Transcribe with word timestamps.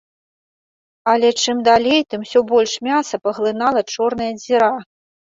Але 1.11 1.29
чым 1.41 1.59
далей, 1.67 2.01
тым 2.13 2.23
усё 2.25 2.41
больш 2.51 2.73
мяса 2.87 3.15
паглынала 3.27 3.81
чорная 3.97 4.31
дзіра. 4.41 4.71